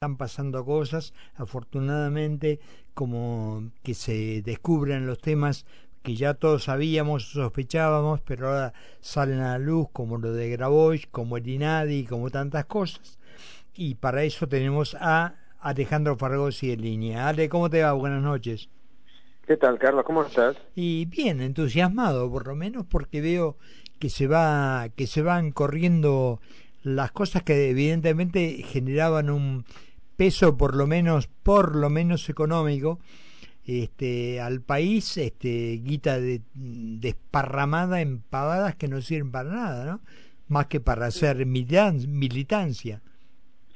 están 0.00 0.16
pasando 0.16 0.64
cosas, 0.64 1.12
afortunadamente, 1.34 2.58
como 2.94 3.70
que 3.82 3.92
se 3.92 4.40
descubren 4.40 5.06
los 5.06 5.18
temas 5.18 5.66
que 6.02 6.14
ya 6.14 6.32
todos 6.32 6.64
sabíamos, 6.64 7.32
sospechábamos, 7.32 8.22
pero 8.22 8.48
ahora 8.48 8.72
salen 9.00 9.40
a 9.40 9.50
la 9.50 9.58
luz, 9.58 9.88
como 9.92 10.16
lo 10.16 10.32
de 10.32 10.48
Grabois, 10.48 11.06
como 11.06 11.36
el 11.36 11.46
INADI, 11.46 12.06
como 12.06 12.30
tantas 12.30 12.64
cosas. 12.64 13.18
Y 13.74 13.96
para 13.96 14.22
eso 14.22 14.48
tenemos 14.48 14.96
a 14.98 15.34
Alejandro 15.60 16.16
Fargosi 16.16 16.72
en 16.72 16.80
línea. 16.80 17.28
Ale, 17.28 17.50
¿cómo 17.50 17.68
te 17.68 17.82
va? 17.82 17.92
Buenas 17.92 18.22
noches. 18.22 18.70
¿Qué 19.46 19.58
tal, 19.58 19.78
Carlos? 19.78 20.06
¿Cómo 20.06 20.22
estás? 20.22 20.56
Y 20.74 21.04
bien, 21.04 21.42
entusiasmado, 21.42 22.30
por 22.30 22.46
lo 22.46 22.56
menos, 22.56 22.86
porque 22.86 23.20
veo 23.20 23.58
que 23.98 24.08
se 24.08 24.26
va, 24.26 24.88
que 24.96 25.06
se 25.06 25.20
van 25.20 25.52
corriendo 25.52 26.40
las 26.82 27.12
cosas 27.12 27.42
que 27.42 27.68
evidentemente 27.68 28.62
generaban 28.62 29.28
un 29.28 29.66
peso 30.20 30.54
por 30.54 30.76
lo 30.76 30.86
menos 30.86 31.28
por 31.28 31.74
lo 31.74 31.88
menos 31.88 32.28
económico 32.28 32.98
este 33.64 34.38
al 34.38 34.60
país 34.60 35.16
este 35.16 35.80
guita 35.82 36.20
de, 36.20 36.42
desparramada 36.52 38.02
en 38.02 38.20
pavadas 38.20 38.76
que 38.76 38.86
no 38.86 39.00
sirven 39.00 39.32
para 39.32 39.48
nada 39.48 39.84
no 39.86 40.00
más 40.48 40.66
que 40.66 40.78
para 40.78 41.06
hacer 41.06 41.46
militancia 41.46 43.00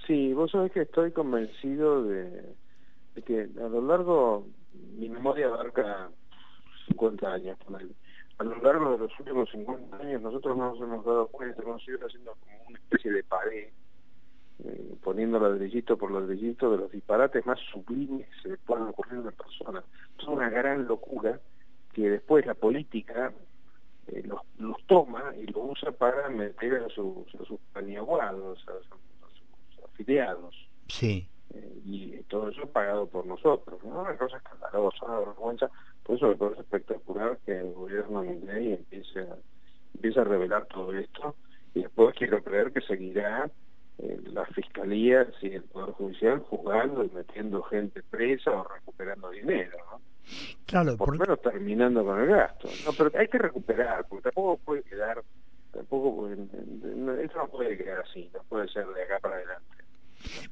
sí 0.07 0.35
vos 0.35 0.51
sabés 0.51 0.71
que 0.73 0.83
estoy 0.83 1.13
convencido 1.13 2.05
de, 2.05 2.55
que 3.25 3.49
a 3.59 3.69
lo 3.69 3.81
largo 3.81 4.47
mi 4.99 5.09
memoria 5.09 5.47
abarca 5.47 6.11
50 6.89 7.27
años 7.27 7.57
a 8.37 8.45
lo 8.45 8.57
largo 8.59 8.93
de 8.93 8.99
los 8.99 9.19
últimos 9.19 9.51
50 9.51 9.97
años 9.97 10.21
nosotros 10.21 10.59
no 10.59 10.75
nos 10.75 10.81
hemos 10.83 11.07
dado 11.07 11.27
cuenta 11.29 11.63
hemos 11.63 11.89
ido 11.89 12.07
haciendo 12.07 12.37
como 12.39 12.69
una 12.69 12.79
especie 12.81 13.13
de 13.13 13.25
pared 13.25 13.69
eh, 14.63 14.95
poniendo 15.03 15.41
ladrillito 15.41 15.97
por 15.97 16.13
ladrillito 16.13 16.71
de 16.71 16.79
los 16.79 16.93
disparates 16.93 17.45
más 17.45 17.59
sublimes 17.73 18.29
que 18.29 18.51
se 18.51 18.57
puedan 18.59 18.89
ocurrir 18.89 19.15
a 19.15 19.21
una 19.23 19.31
persona. 19.33 19.83
Es 20.19 20.27
una 20.27 20.49
gran 20.49 20.87
locura 20.87 21.41
que 21.93 22.09
después 22.09 22.47
la 22.47 22.55
política 22.55 23.33
eh, 24.09 24.23
los, 24.25 24.77
toma 24.87 25.35
y 25.37 25.47
lo 25.47 25.61
usa 25.61 25.91
para 25.93 26.29
meter 26.29 26.75
a 26.85 26.89
sus, 26.89 27.35
a 27.35 27.45
sus 27.45 27.59
paniaguados, 27.73 28.65
a, 28.69 28.73
sus 28.89 29.85
afiliados. 29.85 30.55
Sí. 30.89 31.27
Eh, 31.53 31.81
y 31.85 32.11
todo 32.29 32.49
eso 32.49 32.67
pagado 32.69 33.07
por 33.07 33.27
nosotros. 33.27 33.83
¿no? 33.85 34.03
Una 34.03 34.17
cosa 34.17 34.37
escandalosa, 34.37 35.05
una 35.07 35.19
vergüenza. 35.19 35.71
Por 36.05 36.17
eso 36.17 36.29
me 36.29 36.37
parece 36.37 36.61
espectacular 36.61 37.39
que 37.45 37.59
el 37.59 37.73
gobierno 37.73 38.23
de 38.23 38.75
empiece 38.75 39.21
a, 39.21 39.37
empiece 39.95 40.21
a 40.21 40.25
revelar 40.25 40.67
todo 40.67 40.93
esto 40.93 41.35
y 41.75 41.83
después 41.83 42.15
quiero 42.15 42.43
creer 42.43 42.73
que 42.73 42.83
seguirá 42.83 43.51
eh, 43.99 44.21
las 44.33 44.49
fiscalías 44.51 45.29
y 45.41 45.55
el 45.55 45.63
Poder 45.63 45.93
Judicial 45.93 46.41
juzgando 46.41 47.05
y 47.05 47.11
metiendo 47.11 47.63
gente 47.63 48.03
presa 48.03 48.51
o 48.51 48.67
recuperando 48.67 49.31
dinero, 49.31 49.79
¿no? 49.91 50.01
Claro, 50.67 50.97
por, 50.97 51.13
lo 51.13 51.21
menos 51.21 51.41
terminando 51.41 52.05
con 52.05 52.21
el 52.21 52.29
gasto. 52.29 52.69
No, 52.85 52.93
pero 52.93 53.13
hay 53.17 53.29
que 53.29 53.39
recuperar, 53.39 54.07
porque 54.09 54.25
tampoco 54.25 54.59
puede 54.65 54.83
quedar, 54.83 55.23
tampoco 55.73 56.29
esto 56.29 57.39
no 57.39 57.49
puede 57.49 57.77
quedar 57.77 58.01
así, 58.01 58.29
no 58.33 58.41
puede 58.49 58.69
ser 58.69 58.87
de 58.87 59.03
acá 59.03 59.19
para 59.21 59.37
adelante. 59.37 59.67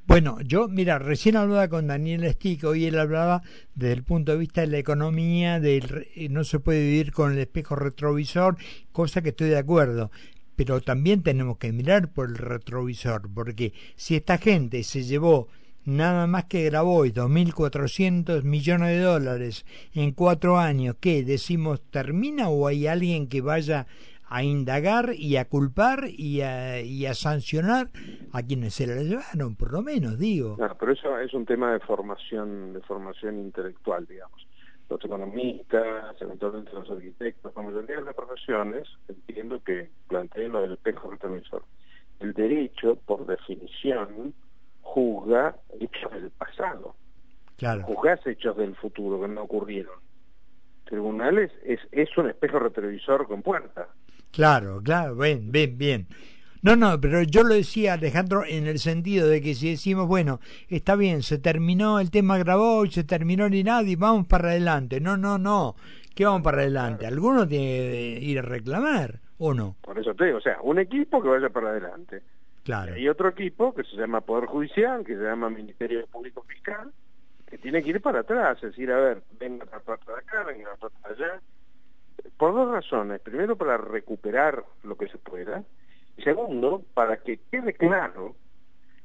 Bueno, 0.05 0.37
yo, 0.41 0.67
mira, 0.67 0.99
recién 0.99 1.35
hablaba 1.35 1.67
con 1.67 1.87
Daniel 1.87 2.31
Stico 2.33 2.75
y 2.75 2.85
él 2.85 2.99
hablaba 2.99 3.41
desde 3.73 3.93
el 3.93 4.03
punto 4.03 4.33
de 4.33 4.37
vista 4.37 4.61
de 4.61 4.67
la 4.67 4.77
economía, 4.77 5.59
del 5.59 6.07
no 6.29 6.43
se 6.43 6.59
puede 6.59 6.79
vivir 6.79 7.11
con 7.11 7.33
el 7.33 7.39
espejo 7.39 7.75
retrovisor, 7.75 8.55
cosa 8.91 9.21
que 9.21 9.29
estoy 9.29 9.49
de 9.49 9.57
acuerdo 9.57 10.11
pero 10.55 10.81
también 10.81 11.23
tenemos 11.23 11.57
que 11.57 11.71
mirar 11.71 12.09
por 12.09 12.29
el 12.29 12.37
retrovisor, 12.37 13.29
porque 13.33 13.73
si 13.95 14.15
esta 14.15 14.37
gente 14.37 14.83
se 14.83 15.03
llevó 15.03 15.47
nada 15.85 16.27
más 16.27 16.45
que 16.45 16.65
grabó 16.65 17.05
2.400 17.05 18.43
millones 18.43 18.89
de 18.89 18.99
dólares 18.99 19.65
en 19.93 20.11
cuatro 20.11 20.57
años, 20.57 20.95
¿qué 20.99 21.23
decimos 21.23 21.81
termina 21.89 22.49
o 22.49 22.67
hay 22.67 22.87
alguien 22.87 23.27
que 23.27 23.41
vaya 23.41 23.87
a 24.29 24.43
indagar 24.43 25.13
y 25.13 25.37
a 25.37 25.45
culpar 25.45 26.05
y 26.07 26.41
a, 26.41 26.81
y 26.81 27.05
a 27.05 27.13
sancionar 27.13 27.89
a 28.31 28.41
quienes 28.41 28.73
se 28.73 28.87
la 28.87 28.95
llevaron, 29.03 29.55
por 29.55 29.71
lo 29.71 29.83
menos, 29.83 30.17
digo. 30.17 30.55
No, 30.57 30.75
pero 30.79 30.93
eso 30.93 31.19
es 31.19 31.33
un 31.35 31.45
tema 31.45 31.71
de 31.73 31.79
formación, 31.81 32.73
de 32.73 32.81
formación 32.81 33.39
intelectual, 33.39 34.07
digamos 34.07 34.47
los 34.93 35.05
economistas, 35.05 36.15
eventualmente 36.21 36.71
los 36.73 36.89
arquitectos, 36.89 37.53
la 37.55 37.61
mayoría 37.61 37.97
de 37.97 38.03
las 38.03 38.15
profesiones, 38.15 38.87
entiendo 39.07 39.61
que 39.63 39.89
planteen 40.07 40.51
lo 40.51 40.61
del 40.61 40.73
espejo 40.73 41.09
retrovisor. 41.09 41.63
El 42.19 42.33
derecho, 42.33 42.97
por 43.05 43.25
definición, 43.25 44.33
juzga 44.81 45.55
hechos 45.79 46.11
del 46.11 46.29
pasado. 46.31 46.95
Claro. 47.57 47.83
Juzgas 47.83 48.25
hechos 48.27 48.55
del 48.57 48.75
futuro 48.75 49.21
que 49.21 49.27
no 49.27 49.43
ocurrieron. 49.43 49.99
Tribunales 50.85 51.51
es, 51.63 51.79
es 51.91 52.15
un 52.17 52.29
espejo 52.29 52.59
retrovisor 52.59 53.27
con 53.27 53.41
puerta. 53.41 53.87
Claro, 54.31 54.81
claro, 54.83 55.15
bien, 55.15 55.51
bien, 55.51 55.77
bien. 55.77 56.07
No, 56.63 56.77
no, 56.77 56.99
pero 57.01 57.23
yo 57.23 57.43
lo 57.43 57.55
decía, 57.55 57.93
Alejandro, 57.93 58.45
en 58.45 58.67
el 58.67 58.79
sentido 58.79 59.27
de 59.27 59.41
que 59.41 59.53
si 59.53 59.71
decimos, 59.71 60.07
bueno, 60.07 60.39
está 60.69 60.95
bien, 60.95 61.21
se 61.21 61.37
terminó 61.37 61.99
el 61.99 62.09
tema 62.09 62.37
grabó, 62.37 62.85
se 62.85 63.03
terminó 63.03 63.49
ni 63.49 63.65
nada 63.65 63.83
y 63.83 63.97
vamos 63.97 64.27
para 64.27 64.51
adelante. 64.51 65.01
No, 65.01 65.17
no, 65.17 65.37
no. 65.37 65.75
¿Qué 66.15 66.23
vamos 66.23 66.41
para 66.41 66.59
adelante? 66.59 67.05
Alguno 67.05 67.45
tiene 67.45 67.65
que 67.65 68.19
ir 68.21 68.39
a 68.39 68.43
reclamar, 68.43 69.19
¿o 69.39 69.53
no? 69.53 69.75
Por 69.81 69.99
eso 69.99 70.15
te 70.15 70.23
digo, 70.23 70.37
o 70.37 70.41
sea, 70.41 70.57
un 70.61 70.79
equipo 70.79 71.21
que 71.21 71.27
vaya 71.27 71.49
para 71.49 71.71
adelante. 71.71 72.21
Claro. 72.63 72.97
Y 72.97 73.09
otro 73.09 73.27
equipo 73.27 73.75
que 73.75 73.83
se 73.83 73.97
llama 73.97 74.21
Poder 74.21 74.45
Judicial, 74.45 75.03
que 75.03 75.17
se 75.17 75.21
llama 75.21 75.49
Ministerio 75.49 76.07
Público 76.07 76.43
Fiscal, 76.43 76.93
que 77.45 77.57
tiene 77.57 77.83
que 77.83 77.89
ir 77.89 78.01
para 78.01 78.21
atrás, 78.21 78.55
es 78.63 78.69
decir, 78.69 78.89
a 78.89 79.01
ver, 79.01 79.21
venga 79.37 79.65
la 79.69 79.79
parte 79.79 80.09
de 80.09 80.17
acá, 80.17 80.45
venga 80.45 80.69
la 80.69 80.77
parte 80.77 80.97
de 81.09 81.25
allá. 81.25 81.41
Por 82.37 82.53
dos 82.53 82.71
razones. 82.71 83.19
Primero, 83.19 83.57
para 83.57 83.75
recuperar 83.75 84.63
lo 84.83 84.95
que 84.95 85.09
se 85.09 85.17
pueda 85.17 85.61
Segundo, 86.17 86.83
para 86.93 87.17
que 87.17 87.39
quede 87.51 87.73
claro 87.73 88.35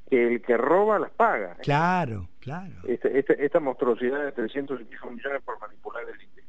que 0.08 0.26
el 0.26 0.42
que 0.42 0.56
roba 0.56 0.98
las 0.98 1.10
paga. 1.10 1.56
Claro, 1.56 2.28
claro. 2.40 2.74
Este, 2.86 3.18
este, 3.18 3.44
esta 3.44 3.60
monstruosidad 3.60 4.24
de 4.24 4.32
300 4.32 4.80
millones 4.80 5.42
por 5.44 5.60
manipular 5.60 6.04
el 6.08 6.20
INDE. 6.20 6.44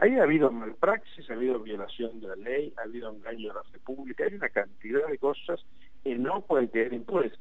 Ahí 0.00 0.16
ha 0.18 0.22
habido 0.22 0.50
malpraxis, 0.50 1.28
ha 1.30 1.34
habido 1.34 1.58
violación 1.60 2.20
de 2.20 2.28
la 2.28 2.36
ley, 2.36 2.72
ha 2.78 2.82
habido 2.82 3.10
engaño 3.10 3.50
a 3.50 3.54
la 3.54 3.62
república, 3.72 4.24
hay 4.24 4.34
una 4.34 4.48
cantidad 4.48 5.06
de 5.08 5.18
cosas 5.18 5.60
que 6.02 6.16
no 6.16 6.40
pueden 6.42 6.68
quedar 6.68 6.92
impunes. 6.92 7.32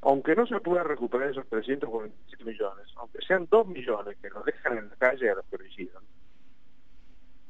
Aunque 0.00 0.34
no 0.34 0.46
se 0.46 0.58
pueda 0.60 0.84
recuperar 0.84 1.30
esos 1.30 1.46
347 1.48 2.44
millones, 2.44 2.86
aunque 2.96 3.18
sean 3.26 3.48
2 3.50 3.66
millones 3.66 4.16
que 4.22 4.30
nos 4.30 4.44
dejan 4.44 4.78
en 4.78 4.88
la 4.88 4.96
calle 4.96 5.30
a 5.30 5.34
los 5.34 5.44
que 5.46 5.58
lo 5.58 5.66
hicieron, 5.66 6.02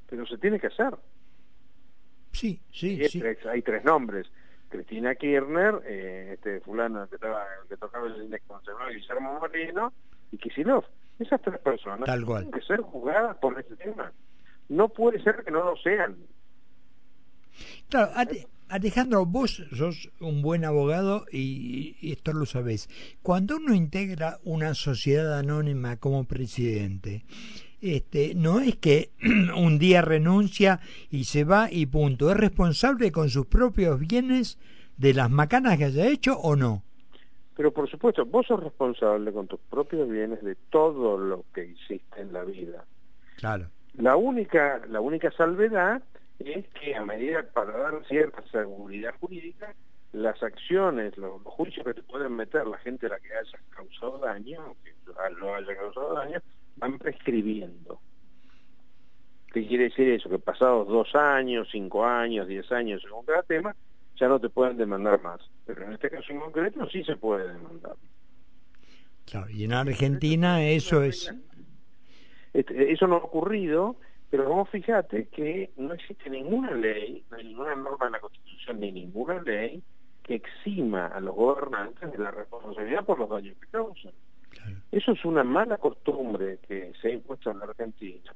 pero 0.09 0.27
se 0.27 0.39
tiene 0.39 0.59
que 0.59 0.69
hacer. 0.69 0.95
Sí, 2.33 2.61
sí, 2.73 3.07
sí. 3.09 3.23
hay 3.51 3.63
tres 3.63 3.85
nombres. 3.85 4.31
Cristina 4.69 5.15
Kirchner, 5.15 5.81
eh, 5.85 6.31
este 6.35 6.61
fulano 6.61 7.09
que, 7.09 7.17
estaba, 7.17 7.45
que 7.69 7.77
tocaba 7.77 8.07
el 8.07 8.23
index 8.23 8.45
conservador, 8.47 8.93
Guillermo 8.93 9.39
Moreno 9.41 9.93
y 10.31 10.39
Kisilov. 10.39 10.85
Esas 11.19 11.41
tres 11.43 11.59
personas 11.59 12.05
tienen 12.05 12.51
que 12.51 12.61
ser 12.63 12.81
juzgadas 12.81 13.37
por 13.39 13.59
este 13.59 13.77
tema. 13.77 14.13
No 14.69 14.89
puede 14.89 15.23
ser 15.23 15.43
que 15.45 15.51
no 15.51 15.65
lo 15.65 15.77
sean. 15.77 16.17
Claro, 17.89 18.13
Alejandro, 18.69 19.25
vos 19.25 19.65
sos 19.77 20.11
un 20.21 20.43
buen 20.43 20.65
abogado 20.65 21.25
y, 21.33 21.97
y 22.01 22.13
esto 22.13 22.33
lo 22.33 22.47
sabés. 22.47 22.89
Cuando 23.23 23.57
uno 23.57 23.75
integra 23.75 24.39
una 24.45 24.75
sociedad 24.75 25.39
anónima 25.39 25.97
como 25.97 26.25
presidente, 26.25 27.25
este, 27.81 28.35
no 28.35 28.61
es 28.61 28.77
que 28.77 29.11
un 29.57 29.79
día 29.79 30.03
renuncia 30.03 30.81
y 31.11 31.25
se 31.25 31.45
va 31.45 31.69
y 31.71 31.87
punto. 31.87 32.31
¿Es 32.31 32.37
responsable 32.37 33.13
con 33.13 33.29
sus 33.29 33.47
propios 33.47 33.99
bienes 34.01 34.59
de 34.97 35.15
las 35.15 35.31
macanas 35.31 35.79
que 35.79 35.85
haya 35.85 36.09
hecho 36.09 36.39
o 36.39 36.57
no? 36.57 36.83
Pero 37.57 37.73
por 37.73 37.91
supuesto, 37.91 38.25
vos 38.25 38.47
sos 38.47 38.63
responsable 38.63 39.33
con 39.33 39.49
tus 39.49 39.61
propios 39.69 40.09
bienes 40.09 40.43
de 40.43 40.55
todo 40.71 41.19
lo 41.19 41.45
que 41.53 41.65
hiciste 41.65 42.21
en 42.21 42.33
la 42.33 42.45
vida. 42.45 42.85
Claro. 43.37 43.67
La 43.95 44.15
única, 44.15 44.81
la 44.89 45.01
única 45.01 45.31
salvedad 45.33 46.03
es 46.39 46.67
que 46.69 46.95
a 46.95 47.05
medida 47.05 47.43
para 47.53 47.77
dar 47.77 48.05
cierta 48.07 48.43
seguridad 48.53 49.13
jurídica, 49.19 49.75
las 50.13 50.41
acciones, 50.43 51.17
los, 51.19 51.43
juicios 51.43 51.85
que 51.85 51.95
te 51.95 52.03
pueden 52.03 52.35
meter 52.35 52.67
la 52.67 52.79
gente 52.79 53.07
a 53.07 53.11
la 53.11 53.19
que 53.19 53.35
haya 53.35 53.59
causado 53.71 54.19
daño, 54.19 54.75
que 54.85 54.93
no 55.41 55.55
haya 55.55 55.77
causado 55.77 56.15
daño, 56.15 56.41
van 56.79 56.99
prescribiendo. 56.99 58.01
¿Qué 59.53 59.67
quiere 59.67 59.85
decir 59.85 60.09
eso? 60.11 60.29
Que 60.29 60.39
pasados 60.39 60.89
dos 60.89 61.15
años, 61.15 61.69
cinco 61.73 62.05
años, 62.05 62.47
diez 62.47 62.71
años, 62.71 63.03
según 63.03 63.25
cada 63.25 63.43
tema, 63.43 63.75
ya 64.17 64.29
no 64.29 64.39
te 64.39 64.49
pueden 64.49 64.77
demandar 64.77 65.23
más. 65.23 65.41
Pero 65.65 65.85
en 65.85 65.93
este 65.93 66.11
caso 66.11 66.33
en 66.33 66.41
concreto 66.41 66.89
sí 66.91 67.03
se 67.05 67.17
puede 67.17 67.53
demandar. 67.53 67.97
Claro, 69.25 69.51
y 69.51 69.65
en 69.65 69.73
Argentina 69.73 70.63
eso 70.63 71.03
es... 71.03 71.35
Este, 72.53 72.93
eso 72.93 73.07
no 73.07 73.17
ha 73.17 73.19
ocurrido, 73.19 73.97
pero 74.31 74.49
vamos 74.49 74.71
fíjate 74.71 75.29
que 75.29 75.71
no 75.77 75.93
existe 75.95 76.31
ninguna 76.31 76.73
ley, 76.73 77.25
no 77.31 77.37
hay 77.37 77.45
ninguna 77.45 77.75
norma 77.75 78.07
en 78.07 78.13
la 78.13 78.21
Constitución, 78.21 78.81
ni 78.81 78.91
ninguna 78.91 79.41
ley 79.43 79.83
que 80.23 80.35
exima 80.35 81.07
a 81.07 81.21
los 81.21 81.35
gobernantes 81.35 82.13
de 82.13 82.19
la 82.19 82.31
responsabilidad 82.31 83.05
por 83.05 83.19
los 83.19 83.29
daños 83.31 83.57
que 83.59 83.67
causan. 83.69 84.13
Eso 84.93 85.13
es 85.13 85.25
una 85.25 85.45
mala 85.45 85.79
costumbre 85.79 86.59
que 86.67 86.93
se 87.01 87.09
ha 87.09 87.13
impuesto 87.13 87.51
en 87.51 87.59
la 87.59 87.67
Argentina, 87.67 88.33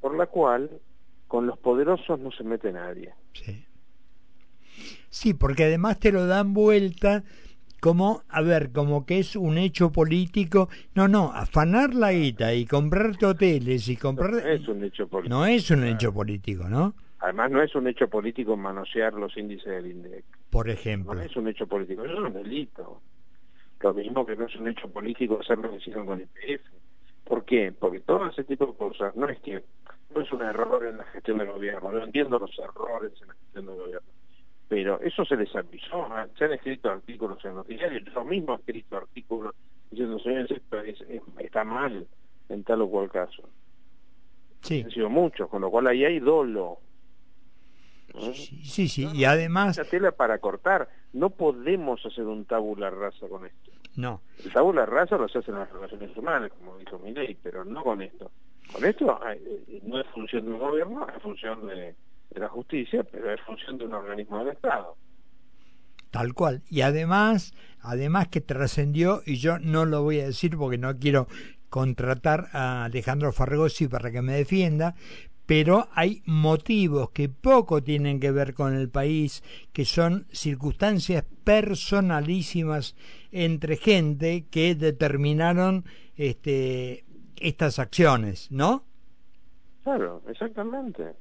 por 0.00 0.16
la 0.16 0.26
cual 0.26 0.70
con 1.28 1.46
los 1.46 1.58
poderosos 1.58 2.18
no 2.20 2.30
se 2.30 2.44
mete 2.44 2.72
nadie. 2.72 3.12
Sí. 3.32 3.64
Sí, 5.08 5.34
porque 5.34 5.64
además 5.64 5.98
te 5.98 6.12
lo 6.12 6.26
dan 6.26 6.52
vuelta 6.52 7.24
como, 7.80 8.22
a 8.28 8.42
ver, 8.42 8.72
como 8.72 9.06
que 9.06 9.18
es 9.18 9.36
un 9.36 9.58
hecho 9.58 9.92
político. 9.92 10.68
No, 10.94 11.08
no, 11.08 11.32
afanar 11.32 11.94
la 11.94 12.12
guita 12.12 12.54
y 12.54 12.66
comprarte 12.66 13.26
hoteles 13.26 13.88
y 13.88 13.96
comprar... 13.96 14.32
No 14.32 14.38
es 14.40 14.68
un 14.68 14.84
hecho 14.84 15.08
político. 15.08 15.34
No 15.34 15.46
es 15.46 15.70
un 15.70 15.84
hecho 15.84 16.12
político, 16.12 16.68
¿no? 16.68 16.94
Además 17.18 17.50
no 17.50 17.62
es 17.62 17.74
un 17.74 17.88
hecho 17.88 18.08
político 18.08 18.56
manosear 18.56 19.14
los 19.14 19.36
índices 19.36 19.66
del 19.66 19.86
INDEC. 19.86 20.24
Por 20.50 20.68
ejemplo. 20.68 21.14
No 21.14 21.22
es 21.22 21.36
un 21.36 21.48
hecho 21.48 21.66
político, 21.66 22.04
eso 22.04 22.14
es 22.14 22.20
un 22.20 22.32
delito. 22.32 23.00
Lo 23.80 23.94
mismo 23.94 24.24
que 24.24 24.36
no 24.36 24.46
es 24.46 24.56
un 24.56 24.68
hecho 24.68 24.88
político 24.88 25.38
hacer 25.40 25.58
lo 25.58 25.70
que 25.70 25.76
hicieron 25.76 26.06
con 26.06 26.20
el 26.20 26.28
PF. 26.28 26.64
¿Por 27.24 27.44
qué? 27.44 27.72
Porque 27.72 28.00
todo 28.00 28.26
ese 28.26 28.44
tipo 28.44 28.66
de 28.66 28.74
cosas 28.74 29.14
no 29.16 29.28
es 29.28 29.38
que 29.40 29.62
no 30.14 30.20
es 30.20 30.32
un 30.32 30.42
error 30.42 30.86
en 30.86 30.98
la 30.98 31.04
gestión 31.04 31.38
del 31.38 31.52
gobierno. 31.52 31.92
No 31.92 32.04
entiendo 32.04 32.38
los 32.38 32.58
errores 32.58 33.12
en 33.20 33.28
la 33.28 33.34
gestión 33.34 33.66
del 33.66 33.76
gobierno 33.76 34.16
pero 34.68 35.00
eso 35.00 35.24
se 35.24 35.36
les 35.36 35.54
avisó, 35.54 36.08
se 36.36 36.44
han 36.44 36.52
escrito 36.52 36.90
artículos 36.90 37.44
en 37.44 37.54
los 37.54 37.66
diarios, 37.66 38.02
yo 38.12 38.24
mismo 38.24 38.54
he 38.54 38.56
escrito 38.56 38.96
artículos 38.96 39.54
diciendo, 39.90 40.18
señores, 40.18 40.50
esto 40.50 40.76
está 41.38 41.64
mal 41.64 42.06
en 42.48 42.64
tal 42.64 42.82
o 42.82 42.90
cual 42.90 43.10
caso. 43.10 43.48
Sí. 44.62 44.82
Han 44.84 44.90
sido 44.90 45.08
muchos, 45.08 45.48
con 45.48 45.62
lo 45.62 45.70
cual 45.70 45.86
ahí 45.86 46.04
hay 46.04 46.18
dolo. 46.18 46.78
Sí, 48.34 48.88
sí, 48.88 49.08
y 49.14 49.24
además... 49.24 49.76
La 49.76 49.84
tela 49.84 50.12
para 50.12 50.38
cortar, 50.38 50.88
no 51.12 51.30
podemos 51.30 52.04
hacer 52.04 52.24
un 52.24 52.44
tabula 52.44 52.90
rasa 52.90 53.28
con 53.28 53.46
esto. 53.46 53.70
No. 53.96 54.20
El 54.44 54.52
tabula 54.52 54.86
rasa 54.86 55.16
lo 55.16 55.28
se 55.28 55.38
hace 55.38 55.50
en 55.50 55.58
las 55.58 55.72
relaciones 55.72 56.16
humanas, 56.16 56.50
como 56.58 56.76
dijo 56.78 56.98
mi 56.98 57.12
ley, 57.12 57.36
pero 57.42 57.64
no 57.64 57.82
con 57.82 58.02
esto. 58.02 58.30
Con 58.72 58.84
esto 58.84 59.20
eh, 59.30 59.80
no 59.84 60.00
es 60.00 60.06
función 60.08 60.44
del 60.44 60.58
gobierno, 60.58 61.06
es 61.08 61.22
función 61.22 61.66
de 61.66 61.94
de 62.30 62.40
la 62.40 62.48
justicia, 62.48 63.04
pero 63.04 63.32
es 63.32 63.40
función 63.42 63.78
de 63.78 63.86
un 63.86 63.94
organismo 63.94 64.38
del 64.38 64.48
Estado. 64.48 64.96
Tal 66.10 66.34
cual. 66.34 66.62
Y 66.70 66.82
además, 66.82 67.54
además 67.80 68.28
que 68.28 68.40
trascendió, 68.40 69.22
y 69.26 69.36
yo 69.36 69.58
no 69.58 69.84
lo 69.84 70.02
voy 70.02 70.20
a 70.20 70.26
decir 70.26 70.56
porque 70.56 70.78
no 70.78 70.96
quiero 70.98 71.26
contratar 71.68 72.48
a 72.52 72.84
Alejandro 72.84 73.32
Fargosi 73.32 73.88
para 73.88 74.10
que 74.10 74.22
me 74.22 74.34
defienda, 74.34 74.94
pero 75.46 75.88
hay 75.92 76.22
motivos 76.26 77.10
que 77.10 77.28
poco 77.28 77.82
tienen 77.82 78.20
que 78.20 78.32
ver 78.32 78.52
con 78.52 78.74
el 78.74 78.90
país, 78.90 79.42
que 79.72 79.84
son 79.84 80.26
circunstancias 80.32 81.24
personalísimas 81.44 82.96
entre 83.30 83.76
gente 83.76 84.46
que 84.50 84.74
determinaron 84.74 85.84
este, 86.16 87.04
estas 87.36 87.78
acciones, 87.78 88.50
¿no? 88.50 88.84
Claro, 89.84 90.22
exactamente. 90.28 91.14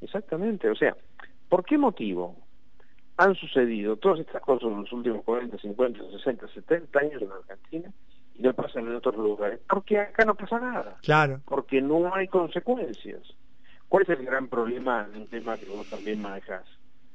Exactamente, 0.00 0.68
o 0.68 0.74
sea, 0.74 0.96
¿por 1.48 1.64
qué 1.64 1.78
motivo 1.78 2.36
han 3.16 3.36
sucedido 3.36 3.96
todas 3.96 4.18
estas 4.18 4.42
cosas 4.42 4.68
en 4.68 4.80
los 4.80 4.92
últimos 4.92 5.22
40, 5.22 5.58
50, 5.58 6.10
60, 6.10 6.48
70 6.48 6.98
años 6.98 7.22
en 7.22 7.30
Argentina 7.30 7.92
y 8.34 8.42
no 8.42 8.52
pasan 8.52 8.88
en 8.88 8.96
otros 8.96 9.14
lugares? 9.14 9.60
Porque 9.68 10.00
acá 10.00 10.24
no 10.24 10.34
pasa 10.34 10.58
nada. 10.58 10.96
Claro. 11.02 11.40
Porque 11.44 11.80
no 11.80 12.12
hay 12.12 12.26
consecuencias. 12.26 13.22
¿Cuál 13.92 14.04
es 14.04 14.08
el 14.08 14.24
gran 14.24 14.48
problema 14.48 15.06
en 15.06 15.20
un 15.20 15.26
tema 15.26 15.54
que 15.58 15.66
vos 15.66 15.86
también 15.90 16.22
manejas? 16.22 16.64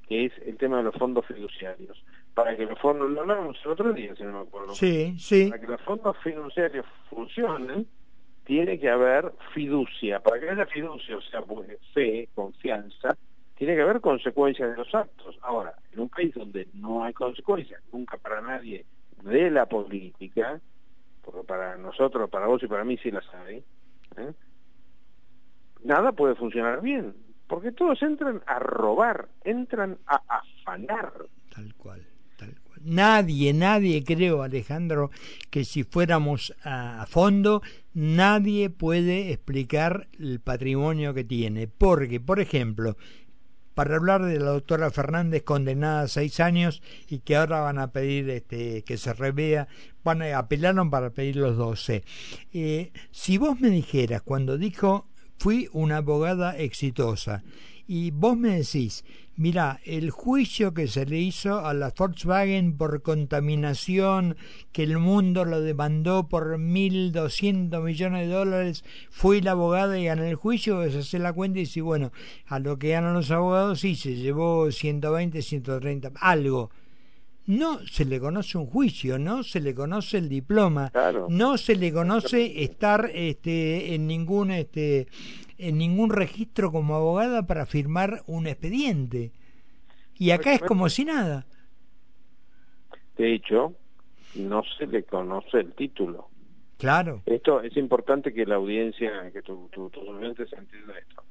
Que 0.08 0.26
es 0.26 0.34
el 0.46 0.58
tema 0.58 0.78
de 0.78 0.84
los 0.84 0.94
fondos 0.94 1.26
fiduciarios. 1.26 2.06
Para 2.36 2.56
que 2.56 2.68
los 2.68 2.78
fondos, 2.78 3.10
lo 3.10 3.22
hablábamos 3.22 3.58
el 3.66 3.72
otro 3.72 3.94
día, 3.94 4.16
si 4.16 4.22
no 4.22 4.34
me 4.34 4.48
acuerdo. 4.48 4.76
Sí, 4.76 5.16
sí. 5.18 5.48
Para 5.50 5.60
que 5.60 5.72
los 5.72 5.82
fondos 5.82 6.16
fiduciarios 6.22 6.86
funcionen, 7.10 7.88
tiene 8.46 8.78
que 8.78 8.92
haber 8.92 9.34
fiducia. 9.56 10.20
Para 10.20 10.40
que 10.40 10.52
haya 10.52 10.68
fiducia, 10.68 11.18
o 11.18 11.22
sea, 11.22 11.42
pues, 11.42 11.68
fe, 11.96 12.30
confianza, 12.36 13.18
tiene 13.56 13.74
que 13.74 13.82
haber 13.82 14.00
consecuencias 14.00 14.70
de 14.70 14.78
los 14.78 14.94
actos. 14.94 15.36
Ahora, 15.42 15.74
en 15.94 16.02
un 16.02 16.10
país 16.10 16.32
donde 16.36 16.68
no 16.76 17.04
hay 17.04 17.14
consecuencias, 17.14 17.82
nunca 17.92 18.18
para 18.18 18.40
nadie 18.40 18.86
de 19.24 19.50
la 19.50 19.66
política, 19.66 20.62
porque 21.24 21.42
para 21.42 21.76
nosotros, 21.76 22.30
para 22.30 22.46
vos 22.46 22.62
y 22.62 22.68
para 22.68 22.84
mí 22.84 22.98
sí 22.98 23.10
las 23.10 23.26
hay, 23.34 23.64
¿eh? 24.18 24.32
Nada 25.88 26.12
puede 26.12 26.36
funcionar 26.36 26.82
bien, 26.82 27.16
porque 27.48 27.72
todos 27.72 28.02
entran 28.04 28.42
a 28.46 28.60
robar, 28.60 29.30
entran 29.44 29.98
a 30.06 30.22
afanar. 30.28 31.14
Tal 31.54 31.74
cual. 31.76 32.06
Nadie, 32.84 33.54
nadie 33.54 34.04
creo, 34.04 34.44
Alejandro, 34.44 35.10
que 35.50 35.66
si 35.66 35.84
fuéramos 35.84 36.54
a, 36.64 37.06
fondo, 37.08 37.62
nadie 37.94 38.70
puede 38.70 39.32
explicar 39.32 40.08
el 40.20 40.40
patrimonio 40.40 41.14
que 41.14 41.24
tiene. 41.24 41.68
Porque, 41.68 42.20
por 42.20 42.40
ejemplo, 42.40 42.96
para 43.74 43.96
hablar 43.96 44.24
de 44.24 44.40
la 44.40 44.52
doctora 44.52 44.92
Fernández 44.92 45.44
condenada 45.44 46.02
a 46.02 46.08
seis 46.08 46.40
años 46.40 46.82
y 47.10 47.20
que 47.20 47.36
ahora 47.36 47.62
van 47.62 47.80
a 47.80 47.92
pedir 47.92 48.30
este, 48.30 48.84
que 48.84 48.98
se 48.98 49.14
revea, 49.14 49.68
van 50.04 50.22
a 50.22 50.38
apelaron 50.38 50.90
para 50.90 51.10
pedir 51.10 51.36
los 51.36 51.58
doce. 51.58 52.04
Eh, 52.54 52.92
si 53.12 53.38
vos 53.38 53.60
me 53.60 53.70
dijeras 53.70 54.22
cuando 54.22 54.58
dijo 54.58 55.08
fui 55.38 55.70
una 55.72 55.98
abogada 55.98 56.58
exitosa 56.58 57.44
y 57.88 58.12
vos 58.12 58.38
me 58.38 58.58
decís 58.58 59.04
Mira, 59.40 59.82
el 59.86 60.10
juicio 60.10 60.74
que 60.74 60.88
se 60.88 61.06
le 61.06 61.20
hizo 61.20 61.64
a 61.64 61.76
la 61.76 61.94
Volkswagen 61.96 62.76
por 62.76 63.04
contaminación, 63.04 64.36
que 64.72 64.82
el 64.82 64.98
mundo 64.98 65.46
lo 65.46 65.62
demandó 65.62 66.28
por 66.28 66.58
1.200 66.58 67.84
millones 67.84 68.28
de 68.28 68.34
dólares, 68.34 68.84
fue 69.12 69.44
la 69.44 69.52
abogada 69.52 70.00
y 70.00 70.06
ganó 70.06 70.24
el 70.24 70.34
juicio, 70.34 70.90
se 70.90 70.98
hace 70.98 71.20
la 71.20 71.34
cuenta 71.34 71.60
y 71.60 71.66
dice, 71.66 71.82
bueno, 71.82 72.12
a 72.48 72.58
lo 72.58 72.80
que 72.80 72.90
ganan 72.90 73.14
los 73.14 73.30
abogados 73.30 73.82
sí, 73.82 73.96
se 73.96 74.16
llevó 74.16 74.72
120, 74.72 75.40
130, 75.44 76.14
algo. 76.20 76.72
No 77.48 77.80
se 77.80 78.04
le 78.04 78.20
conoce 78.20 78.58
un 78.58 78.66
juicio, 78.66 79.18
no 79.18 79.42
se 79.42 79.62
le 79.62 79.74
conoce 79.74 80.18
el 80.18 80.28
diploma, 80.28 80.92
no 81.30 81.58
se 81.58 81.78
le 81.78 81.94
conoce 81.94 82.62
estar 82.64 83.10
este, 83.14 83.96
en 83.96 84.06
ningún 84.06 84.52
este, 84.52 85.08
en 85.58 85.78
ningún 85.78 86.10
registro 86.10 86.74
como 86.74 86.96
abogada 86.96 87.48
para 87.48 87.66
firmar 87.66 88.22
un 88.28 88.48
expediente. 88.48 89.32
Y 90.20 90.32
acá 90.32 90.54
es 90.54 90.62
como 90.62 90.90
si 90.90 91.06
nada. 91.06 91.46
De 93.18 93.34
hecho, 93.34 93.76
no 94.36 94.64
se 94.78 94.86
le 94.86 95.04
conoce 95.04 95.60
el 95.60 95.74
título. 95.74 96.28
Claro. 96.78 97.24
Esto 97.26 97.62
es 97.62 97.76
importante 97.78 98.34
que 98.34 98.46
la 98.46 98.56
audiencia, 98.56 99.32
que 99.32 99.42
tu, 99.42 99.70
tu, 99.72 99.90
tu 99.90 100.02
se 100.02 100.56
entienda 100.56 100.98
esto. 101.00 101.24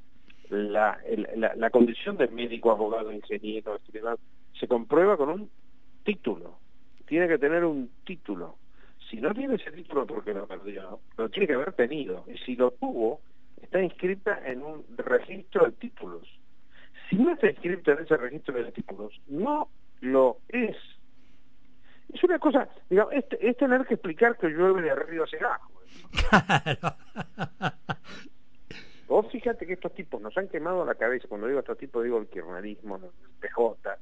La, 0.48 0.98
la, 1.36 1.54
la, 1.56 1.70
condición 1.70 2.16
de 2.16 2.28
médico, 2.28 2.70
abogado, 2.70 3.12
ingeniero, 3.12 3.78
se 4.58 4.68
comprueba 4.68 5.16
con 5.16 5.28
un 5.28 5.50
título. 6.06 6.58
Tiene 7.04 7.28
que 7.28 7.38
tener 7.38 7.64
un 7.64 7.90
título. 8.04 8.56
Si 9.10 9.20
no 9.20 9.34
tiene 9.34 9.56
ese 9.56 9.70
título 9.72 10.06
porque 10.06 10.32
lo 10.32 10.46
perdió, 10.46 11.00
lo 11.16 11.28
tiene 11.28 11.46
que 11.46 11.54
haber 11.54 11.72
tenido. 11.74 12.24
Y 12.26 12.38
si 12.38 12.56
lo 12.56 12.70
tuvo, 12.70 13.20
está 13.60 13.82
inscrita 13.82 14.40
en 14.44 14.62
un 14.62 14.84
registro 14.96 15.66
de 15.66 15.72
títulos. 15.72 16.26
Si 17.10 17.16
no 17.16 17.32
está 17.32 17.50
inscrita 17.50 17.92
en 17.92 17.98
ese 18.00 18.16
registro 18.16 18.54
de 18.54 18.72
títulos, 18.72 19.12
no 19.28 19.68
lo 20.00 20.38
es. 20.48 20.76
Es 22.12 22.22
una 22.24 22.38
cosa, 22.38 22.68
digamos, 22.88 23.12
es, 23.14 23.56
tener 23.56 23.84
que 23.84 23.94
explicar 23.94 24.36
que 24.38 24.48
llueve 24.48 24.82
de 24.82 24.90
arriba 24.90 25.24
hacia 25.24 25.38
abajo. 25.40 25.72
Claro. 26.28 26.96
Vos 29.08 29.26
fíjate 29.30 29.66
que 29.66 29.74
estos 29.74 29.94
tipos 29.94 30.20
nos 30.20 30.36
han 30.36 30.48
quemado 30.48 30.84
la 30.84 30.96
cabeza, 30.96 31.28
cuando 31.28 31.46
digo 31.46 31.60
estos 31.60 31.78
tipos 31.78 32.02
digo 32.02 32.18
el 32.18 32.26
kirchnerismo, 32.26 32.96
el 32.96 33.10
PJ, 33.40 33.98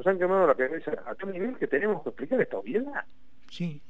nos 0.00 0.06
han 0.06 0.18
quemado 0.18 0.46
la 0.46 0.52
a 0.52 1.14
tal 1.14 1.30
nivel 1.30 1.56
que 1.58 1.66
tenemos 1.66 2.02
que 2.02 2.08
explicar 2.08 2.40
esta 2.40 2.56
obviedad. 2.56 3.04
Sí, 3.50 3.82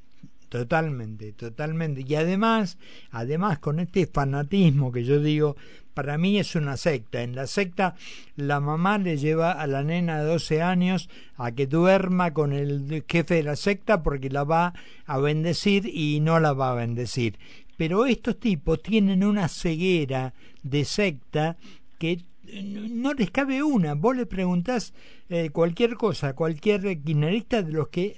Totalmente, 0.49 1.31
totalmente. 1.31 2.03
Y 2.05 2.17
además, 2.17 2.77
además 3.13 3.61
con 3.61 3.79
este 3.79 4.09
fanatismo 4.09 4.91
que 4.91 5.05
yo 5.05 5.21
digo, 5.21 5.55
para 5.95 6.19
mí 6.19 6.41
es 6.41 6.57
una 6.57 6.77
secta. 6.77 7.23
En 7.23 7.37
la 7.37 7.47
secta 7.47 7.95
la 8.35 8.59
mamá 8.59 8.99
le 8.99 9.17
lleva 9.17 9.53
a 9.53 9.69
la 9.69 9.85
nena 9.85 10.19
de 10.19 10.29
12 10.29 10.61
años 10.61 11.09
a 11.37 11.53
que 11.53 11.69
duerma 11.69 12.35
con 12.35 12.53
el 12.53 13.05
jefe 13.09 13.35
de 13.37 13.43
la 13.45 13.55
secta 13.55 14.03
porque 14.03 14.29
la 14.29 14.43
va 14.43 14.75
a 15.07 15.19
bendecir 15.19 15.87
y 15.87 16.19
no 16.19 16.41
la 16.41 16.53
va 16.53 16.73
a 16.73 16.75
bendecir. 16.75 17.39
Pero 17.77 18.07
estos 18.07 18.41
tipos 18.41 18.83
tienen 18.83 19.23
una 19.23 19.47
ceguera 19.47 20.35
de 20.65 20.85
secta 20.85 21.59
que 22.01 22.19
no 22.45 23.13
les 23.15 23.31
cabe 23.31 23.63
una. 23.63 23.95
Vos 23.95 24.17
le 24.17 24.27
preguntás 24.27 24.95
eh, 25.29 25.51
cualquier 25.51 25.95
cosa, 25.95 26.35
cualquier 26.35 26.81
kirchnerista 26.81 27.63
de 27.63 27.73
los 27.73 27.89
que 27.89 28.17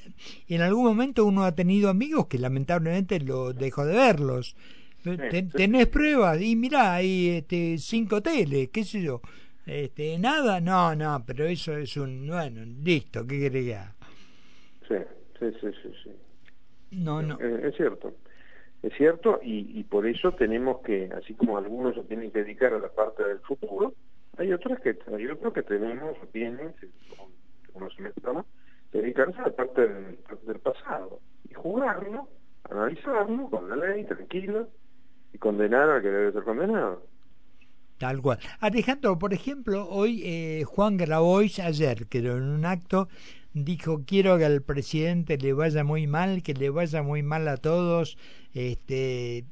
en 0.49 0.61
algún 0.61 0.85
momento 0.85 1.25
uno 1.25 1.45
ha 1.45 1.55
tenido 1.55 1.91
amigos 1.91 2.27
que 2.27 2.39
lamentablemente 2.39 3.21
lo 3.21 3.53
dejó 3.53 3.85
de 3.85 3.95
verlos. 3.95 4.57
¿Tenés 5.03 5.89
pruebas? 5.89 6.41
Y 6.41 6.55
mirá, 6.55 6.95
hay 6.95 7.29
este, 7.31 7.77
cinco 7.79 8.23
teles, 8.23 8.69
qué 8.69 8.85
sé 8.85 9.03
yo. 9.03 9.21
Este, 9.67 10.19
nada, 10.19 10.61
no, 10.61 10.95
no, 10.95 11.23
pero 11.27 11.45
eso 11.45 11.77
es 11.77 11.97
un, 11.97 12.27
bueno, 12.27 12.63
listo, 12.83 13.27
¿qué 13.27 13.41
querés 13.41 13.79
Sí, 14.89 14.97
sí, 15.39 15.47
sí, 15.61 15.93
sí. 16.03 16.11
No, 16.93 17.23
no. 17.23 17.39
Es, 17.39 17.65
es 17.65 17.77
cierto. 17.77 18.13
es 18.83 18.93
cierto, 18.95 19.41
y, 19.43 19.83
por 19.85 20.07
eso 20.07 20.33
tenemos 20.33 20.81
que, 20.83 21.11
así 21.17 21.35
como 21.35 21.59
algunos 21.59 21.95
se 21.95 22.03
tienen 22.05 22.31
que 22.31 22.41
dedicar 22.41 22.73
a 22.75 22.79
la 22.79 22.89
parte 22.89 23.25
del 23.25 23.39
futuro, 23.41 23.95
hay 24.39 24.53
otros 24.53 24.79
que 24.81 24.99
hay 25.15 25.27
otros 25.27 25.53
que 25.53 25.63
tenemos 25.63 26.17
o 26.23 26.27
tienen, 26.29 26.75
conocimiento, 27.73 28.47
dedicarse 28.93 29.39
a 29.39 29.47
la 29.47 29.57
parte 29.57 29.89
del, 29.89 30.19
del 30.47 30.59
pasado 30.61 31.21
y 31.49 31.55
jugarlo, 31.55 32.29
analizarlo 32.71 33.51
con 33.51 33.69
la 33.69 33.77
ley, 33.77 34.05
tranquilo, 34.05 34.69
y 35.33 35.39
condenar 35.39 35.89
al 35.89 36.03
que 36.03 36.09
debe 36.09 36.33
ser 36.33 36.45
condenado. 36.45 37.07
Tal 37.99 38.21
cual. 38.21 38.39
Alejandro, 38.61 39.19
por 39.19 39.33
ejemplo, 39.33 39.89
hoy 39.89 40.23
eh, 40.25 40.65
Juan 40.65 40.97
Grabois, 40.97 41.61
ayer, 41.61 42.07
creo, 42.09 42.37
en 42.37 42.43
un 42.43 42.65
acto, 42.65 43.09
dijo, 43.55 44.03
quiero 44.07 44.39
que 44.39 44.45
al 44.45 44.63
presidente 44.63 45.37
le 45.39 45.53
vaya 45.53 45.85
muy 45.85 46.07
mal, 46.07 46.43
que 46.43 46.55
le 46.55 46.71
vaya 46.71 47.03
muy 47.03 47.23
mal 47.23 47.49
a 47.49 47.57
todos. 47.57 48.17
Este, 48.55 49.45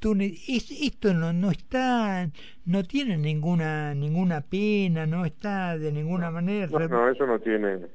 tú, 0.00 0.16
esto 0.20 1.14
no, 1.14 1.32
no 1.32 1.50
está, 1.50 2.28
no 2.64 2.84
tiene 2.84 3.16
ninguna, 3.16 3.94
ninguna 3.94 4.40
pena, 4.42 5.06
no 5.06 5.24
está 5.24 5.78
de 5.78 5.92
ninguna 5.92 6.30
manera... 6.30 6.66
No, 6.66 6.88
no, 6.88 7.08
eso 7.08 7.26
no 7.26 7.38
tiene, 7.40 7.86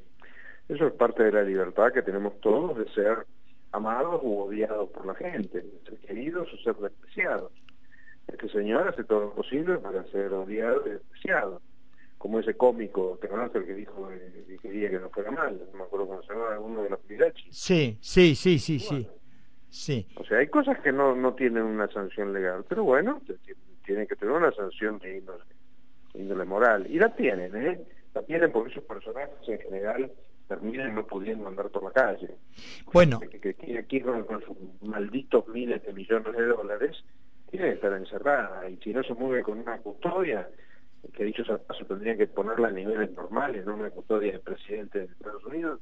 eso 0.67 0.87
es 0.87 0.93
parte 0.93 1.23
de 1.23 1.31
la 1.31 1.43
libertad 1.43 1.91
que 1.93 2.01
tenemos 2.01 2.39
todos 2.41 2.77
de 2.77 2.89
ser 2.93 3.25
amados 3.71 4.21
u 4.23 4.39
odiados 4.39 4.89
por 4.89 5.05
la 5.05 5.15
gente, 5.15 5.61
de 5.61 5.79
ser 5.85 5.97
queridos 5.99 6.47
o 6.53 6.57
ser 6.57 6.75
despreciados. 6.75 7.51
Este 8.27 8.49
señor 8.49 8.87
hace 8.87 9.03
todo 9.03 9.21
lo 9.21 9.33
posible 9.33 9.77
para 9.77 10.03
ser 10.05 10.31
odiado 10.33 10.85
y 10.85 10.91
despreciado. 10.91 11.61
Como 12.19 12.39
ese 12.39 12.53
cómico, 12.53 13.17
que 13.19 13.27
conoce 13.27 13.57
el 13.57 13.65
que 13.65 13.73
dijo 13.73 14.07
que 14.47 14.57
quería 14.57 14.91
que 14.91 14.99
no 14.99 15.09
fuera 15.09 15.31
mal, 15.31 15.59
no 15.71 15.77
me 15.79 15.83
acuerdo 15.85 16.07
cómo 16.07 16.21
se 16.21 16.33
llama, 16.33 16.59
uno 16.59 16.83
de 16.83 16.89
los 16.91 16.99
Pirachi. 16.99 17.47
Sí, 17.51 17.97
sí, 18.01 18.35
sí, 18.35 18.59
sí, 18.59 18.77
sí. 18.77 19.07
Sí. 19.69 20.07
O 20.15 20.23
sea, 20.25 20.39
hay 20.39 20.47
cosas 20.47 20.79
que 20.81 20.91
no, 20.91 21.15
no 21.15 21.33
tienen 21.33 21.63
una 21.63 21.87
sanción 21.87 22.33
legal, 22.33 22.65
pero 22.67 22.83
bueno, 22.83 23.21
tienen 23.85 24.07
que 24.07 24.15
tener 24.15 24.33
una 24.33 24.51
sanción 24.51 24.99
de 24.99 25.23
índole, 26.13 26.45
moral. 26.45 26.87
Y 26.89 26.99
la 26.99 27.15
tienen, 27.15 27.55
¿eh? 27.55 27.81
La 28.13 28.23
tienen 28.23 28.51
porque 28.51 28.71
esos 28.71 28.83
personajes 28.83 29.35
en 29.47 29.59
general 29.59 30.11
terminan 30.47 30.95
no 30.95 31.05
pudiendo 31.05 31.47
andar 31.47 31.69
por 31.69 31.83
la 31.83 31.91
calle. 31.91 32.35
Bueno. 32.91 33.19
Que, 33.19 33.53
que 33.53 33.77
aquí 33.77 34.01
con, 34.01 34.25
sus 34.43 34.57
malditos 34.81 35.47
miles 35.47 35.83
de 35.83 35.93
millones 35.93 36.35
de 36.35 36.45
dólares, 36.45 37.03
tiene 37.51 37.67
que 37.67 37.73
estar 37.75 37.93
encerrada 37.93 38.69
y 38.69 38.77
si 38.77 38.93
no 38.93 39.03
se 39.03 39.13
mueve 39.13 39.43
con 39.43 39.59
una 39.59 39.77
custodia, 39.79 40.49
que 41.13 41.23
dicho 41.23 41.43
sea 41.43 41.57
paso 41.57 41.85
tendrían 41.85 42.17
que 42.17 42.27
ponerla 42.27 42.69
a 42.69 42.71
niveles 42.71 43.11
normales, 43.11 43.65
no 43.65 43.75
una 43.75 43.89
custodia 43.89 44.31
del 44.31 44.41
presidente 44.41 44.99
de 44.99 45.05
Estados 45.05 45.43
Unidos, 45.45 45.79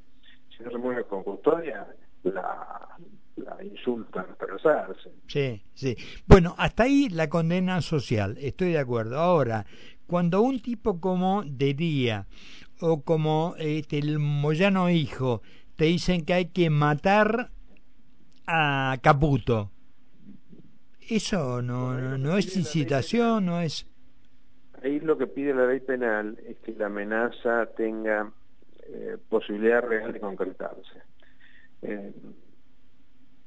si 0.55 0.63
no 0.63 0.71
se 0.71 0.77
mueve 0.77 1.03
con 1.05 1.23
custodia, 1.23 1.87
la, 2.23 2.97
la 3.35 3.63
insultan 3.63 4.25
hasta 4.31 4.47
casarse. 4.47 5.11
Sí, 5.27 5.61
sí. 5.73 5.95
Bueno, 6.25 6.55
hasta 6.57 6.83
ahí 6.83 7.09
la 7.09 7.29
condena 7.29 7.81
social, 7.81 8.37
estoy 8.39 8.71
de 8.71 8.79
acuerdo. 8.79 9.19
Ahora, 9.19 9.65
cuando 10.07 10.41
un 10.41 10.61
tipo 10.61 10.99
como 10.99 11.43
de 11.43 11.73
día 11.73 12.27
o 12.79 13.01
como 13.03 13.55
este, 13.57 13.99
el 13.99 14.19
Moyano 14.19 14.89
Hijo 14.89 15.41
te 15.75 15.85
dicen 15.85 16.25
que 16.25 16.33
hay 16.33 16.45
que 16.45 16.69
matar 16.69 17.51
a 18.47 18.97
Caputo, 19.01 19.71
eso 21.09 21.61
no, 21.61 22.17
no, 22.17 22.37
es 22.37 22.55
incitación, 22.57 23.45
no 23.45 23.61
es... 23.61 23.85
Ahí 24.83 24.99
lo 24.99 25.17
que 25.17 25.27
pide 25.27 25.53
la 25.53 25.67
ley 25.67 25.79
penal 25.79 26.37
es 26.45 26.57
que 26.59 26.73
la 26.73 26.87
amenaza 26.87 27.65
tenga 27.75 28.31
eh, 28.83 29.17
posibilidad 29.29 29.81
real 29.81 30.13
de 30.13 30.19
concretarse. 30.19 31.01
Eh, 31.81 32.13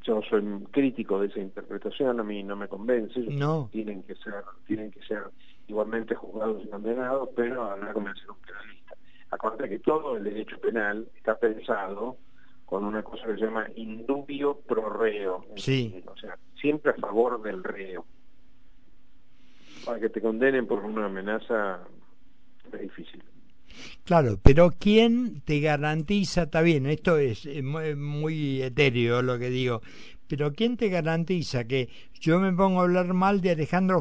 yo 0.02 0.22
soy 0.28 0.42
crítico 0.70 1.20
de 1.20 1.28
esa 1.28 1.40
interpretación, 1.40 2.20
a 2.20 2.24
mí 2.24 2.42
no 2.42 2.56
me 2.56 2.68
convence, 2.68 3.20
no. 3.20 3.68
tienen 3.70 4.02
que 4.02 4.14
ser 4.16 4.34
tienen 4.66 4.90
que 4.90 5.00
ser 5.02 5.24
igualmente 5.68 6.14
juzgados 6.14 6.64
y 6.64 6.68
condenados, 6.68 7.28
pero 7.36 7.64
habrá 7.64 7.92
que 7.92 8.00
ser 8.00 8.30
un 8.30 8.40
penalista. 8.40 8.96
Acuérdate 9.30 9.68
que 9.68 9.78
todo 9.78 10.16
el 10.16 10.24
derecho 10.24 10.58
penal 10.58 11.06
está 11.16 11.38
pensado 11.38 12.16
con 12.64 12.84
una 12.84 13.02
cosa 13.02 13.26
que 13.26 13.34
se 13.34 13.40
llama 13.40 13.66
indubio 13.76 14.58
pro 14.60 14.88
reo. 14.90 15.44
Sí. 15.56 16.02
O 16.06 16.16
sea, 16.16 16.38
siempre 16.60 16.92
a 16.92 16.94
favor 16.94 17.42
del 17.42 17.62
reo. 17.62 18.04
Para 19.84 20.00
que 20.00 20.08
te 20.08 20.20
condenen 20.20 20.66
por 20.66 20.84
una 20.84 21.06
amenaza 21.06 21.80
es 22.72 22.80
difícil. 22.80 23.22
Claro, 24.04 24.38
pero 24.42 24.70
¿quién 24.78 25.40
te 25.42 25.60
garantiza? 25.60 26.42
Está 26.42 26.62
bien, 26.62 26.86
esto 26.86 27.18
es 27.18 27.46
muy 27.96 28.62
etéreo 28.62 29.22
lo 29.22 29.38
que 29.38 29.48
digo, 29.48 29.80
pero 30.30 30.52
¿quién 30.52 30.76
te 30.76 30.88
garantiza 30.88 31.64
que 31.64 31.88
yo 32.20 32.38
me 32.38 32.52
pongo 32.52 32.80
a 32.80 32.84
hablar 32.84 33.12
mal 33.14 33.40
de 33.40 33.50
Alejandro 33.50 34.00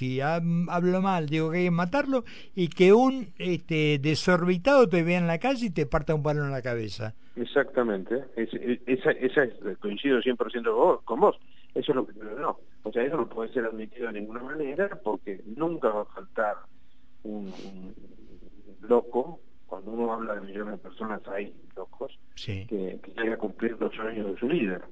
y 0.00 0.20
hablo 0.20 1.02
mal, 1.02 1.28
digo 1.28 1.50
que 1.50 1.58
hay 1.58 1.64
que 1.64 1.70
matarlo 1.72 2.24
y 2.54 2.68
que 2.68 2.92
un 2.92 3.32
este, 3.38 3.98
desorbitado 4.00 4.88
te 4.88 5.02
vea 5.02 5.18
en 5.18 5.26
la 5.26 5.38
calle 5.38 5.66
y 5.66 5.70
te 5.70 5.86
parta 5.86 6.14
un 6.14 6.22
palo 6.22 6.44
en 6.44 6.52
la 6.52 6.62
cabeza? 6.62 7.14
Exactamente, 7.34 8.24
esa, 8.36 9.10
esa 9.10 9.48
coincido 9.80 10.20
100% 10.20 11.02
con 11.04 11.20
vos, 11.20 11.36
eso 11.74 11.92
es 11.92 11.96
lo 11.96 12.06
que 12.06 12.12
no, 12.14 12.58
o 12.82 12.92
sea, 12.92 13.02
eso 13.02 13.16
no 13.16 13.28
puede 13.28 13.52
ser 13.52 13.64
admitido 13.64 14.06
de 14.06 14.20
ninguna 14.20 14.42
manera 14.42 14.88
porque 15.02 15.42
nunca 15.56 15.88
va 15.88 16.02
a 16.02 16.06
faltar 16.06 16.56
un 17.24 17.52
loco, 18.82 19.40
cuando 19.66 19.92
uno 19.92 20.12
habla 20.12 20.34
de 20.34 20.42
millones 20.42 20.72
de 20.72 20.78
personas 20.78 21.26
hay 21.28 21.54
locos, 21.76 22.18
que, 22.36 22.66
que 22.68 23.12
llega 23.16 23.34
a 23.34 23.38
cumplir 23.38 23.76
los 23.80 23.98
años 23.98 24.26
de 24.26 24.36
su 24.38 24.48
líder. 24.48 24.82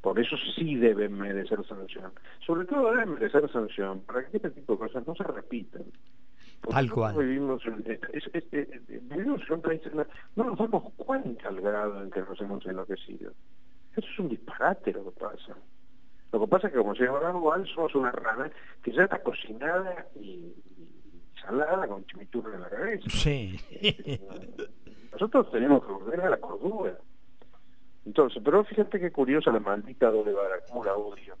Por 0.00 0.20
eso 0.20 0.36
sí 0.54 0.76
deben 0.76 1.14
merecer 1.18 1.66
sanción. 1.66 2.12
Sobre 2.46 2.66
todo 2.66 2.92
deben 2.92 3.14
merecer 3.14 3.50
sanción 3.50 4.00
para 4.02 4.24
que 4.28 4.36
este 4.36 4.50
tipo 4.50 4.74
de 4.74 4.78
cosas 4.78 5.06
no 5.06 5.14
se 5.16 5.24
repitan. 5.24 5.84
Tal 6.60 6.90
cual. 6.90 7.16
Vivimos 7.18 7.62
en, 7.66 7.74
un 9.30 9.60
país, 9.62 9.80
no 10.36 10.44
nos 10.44 10.58
damos 10.58 10.92
cuenta 10.94 11.48
al 11.48 11.60
grado 11.60 12.02
en 12.02 12.10
que 12.10 12.20
nos 12.20 12.40
hemos 12.40 12.64
enloquecido. 12.66 13.32
Eso 13.96 14.06
es 14.06 14.18
un 14.18 14.28
disparate 14.28 14.92
lo 14.92 15.04
que 15.04 15.20
pasa. 15.20 15.56
Lo 16.32 16.40
que 16.40 16.46
pasa 16.46 16.66
es 16.66 16.72
que 16.72 16.78
como 16.78 16.94
se 16.94 17.04
llama 17.04 17.30
igual 17.30 17.66
somos 17.74 17.94
una 17.94 18.12
rana 18.12 18.50
que 18.82 18.92
ya 18.92 19.04
está 19.04 19.22
cocinada 19.22 20.06
y, 20.16 20.52
salada 21.40 21.86
con 21.86 22.04
chimichurri 22.06 22.54
en 22.54 22.60
la 22.60 22.68
cabeza. 22.68 23.08
Sí. 23.08 23.58
Nosotros 25.12 25.50
tenemos 25.50 25.84
que 25.84 25.92
volver 25.92 26.20
a 26.20 26.30
la 26.30 26.36
cordura. 26.36 26.98
Entonces, 28.04 28.42
pero 28.44 28.64
fíjate 28.64 29.00
qué 29.00 29.10
curiosa 29.10 29.50
la 29.52 29.60
maldita 29.60 30.10
doble 30.10 30.32
vara, 30.32 30.60
como 30.68 30.84
la 30.84 30.94
odio. 30.94 31.36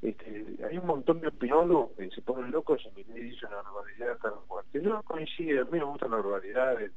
Este, 0.00 0.56
hay 0.68 0.78
un 0.78 0.86
montón 0.86 1.20
de 1.20 1.28
opinólogos 1.28 1.92
que 1.96 2.10
se 2.10 2.22
ponen 2.22 2.50
locos 2.50 2.82
y 2.96 3.04
me 3.04 3.20
dicen 3.20 3.48
una 3.48 3.62
barbaridad 3.62 4.18
tan 4.18 4.32
fuerte. 4.48 4.82
Yo 4.82 4.90
no 4.90 5.02
coincido, 5.04 5.62
a 5.62 5.64
mí 5.66 5.78
me 5.78 5.84
gustan 5.84 6.10
las 6.10 6.22
barbaridades, 6.22 6.90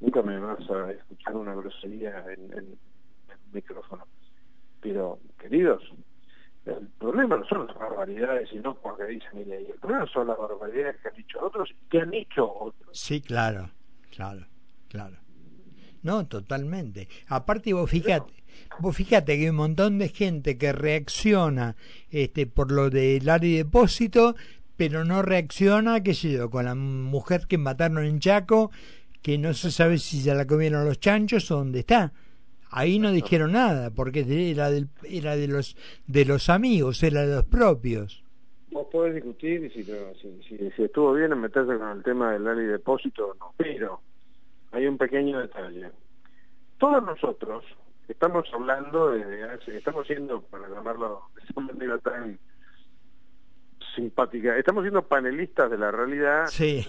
nunca 0.00 0.22
me 0.22 0.38
vas 0.38 0.70
a 0.70 0.90
escuchar 0.92 1.36
una 1.36 1.54
grosería 1.54 2.24
en, 2.32 2.52
en, 2.52 2.58
en 2.58 3.38
un 3.46 3.52
micrófono. 3.52 4.06
Pero, 4.82 5.18
queridos, 5.38 5.82
el 6.66 6.88
problema 6.98 7.36
no 7.36 7.44
son 7.46 7.66
las 7.66 7.76
barbaridades, 7.76 8.48
sino 8.48 8.74
porque 8.74 9.04
dicen 9.04 9.38
ella 9.38 9.60
y 9.60 9.66
el 9.66 9.78
problema 9.78 10.06
son 10.06 10.28
las 10.28 10.38
barbaridades 10.38 10.96
que 11.00 11.08
han 11.08 11.14
dicho 11.14 11.38
otros 11.44 11.70
y 11.70 11.88
que 11.90 12.00
han 12.00 12.10
dicho 12.10 12.50
otros. 12.50 12.88
Sí, 12.92 13.20
claro, 13.20 13.70
claro, 14.10 14.46
claro. 14.88 15.16
No, 16.02 16.26
totalmente. 16.26 17.08
Aparte 17.28 17.72
vos 17.72 17.90
fíjate, 17.90 18.44
vos 18.78 18.96
fíjate 18.96 19.36
que 19.36 19.44
hay 19.44 19.48
un 19.48 19.56
montón 19.56 19.98
de 19.98 20.08
gente 20.08 20.58
que 20.58 20.72
reacciona 20.72 21.76
este 22.10 22.46
por 22.46 22.72
lo 22.72 22.90
del 22.90 23.28
área 23.28 23.58
depósito, 23.58 24.34
pero 24.76 25.04
no 25.04 25.22
reacciona, 25.22 26.02
qué 26.02 26.14
sé 26.14 26.32
yo, 26.32 26.50
con 26.50 26.64
la 26.64 26.74
mujer 26.74 27.46
que 27.46 27.58
mataron 27.58 28.04
en 28.04 28.20
Chaco, 28.20 28.70
que 29.22 29.38
no 29.38 29.54
se 29.54 29.70
sabe 29.70 29.98
si 29.98 30.20
se 30.20 30.34
la 30.34 30.46
comieron 30.46 30.84
los 30.84 31.00
chanchos 31.00 31.50
o 31.50 31.56
dónde 31.56 31.80
está. 31.80 32.12
Ahí 32.76 32.98
no 32.98 33.12
dijeron 33.12 33.52
nada, 33.52 33.90
porque 33.90 34.26
era, 34.50 34.68
del, 34.68 34.88
era 35.04 35.36
de 35.36 35.46
los 35.46 35.76
de 36.08 36.24
los 36.24 36.50
amigos, 36.50 37.04
era 37.04 37.24
de 37.24 37.36
los 37.36 37.44
propios. 37.44 38.24
Vos 38.72 38.88
podés 38.90 39.14
discutir 39.14 39.72
si, 39.72 39.84
si, 39.84 40.70
si, 40.74 40.82
estuvo 40.82 41.12
bien 41.12 41.30
en 41.30 41.40
meterse 41.40 41.78
con 41.78 41.88
el 41.96 42.02
tema 42.02 42.32
del 42.32 42.48
área 42.48 42.66
depósito 42.66 43.28
o 43.28 43.34
no, 43.34 43.54
pero 43.56 44.00
hay 44.72 44.88
un 44.88 44.98
pequeño 44.98 45.38
detalle. 45.38 45.92
Todos 46.76 47.00
nosotros 47.04 47.64
estamos 48.08 48.44
hablando 48.52 49.12
de, 49.12 49.56
estamos 49.68 50.04
siendo, 50.08 50.42
para 50.42 50.68
llamarlo 50.68 51.22
de 51.36 51.42
esa 51.44 51.60
manera 51.60 51.98
tan 51.98 52.40
simpática, 53.94 54.58
estamos 54.58 54.82
siendo 54.82 55.06
panelistas 55.06 55.70
de 55.70 55.78
la 55.78 55.92
realidad. 55.92 56.46
Sí. 56.48 56.84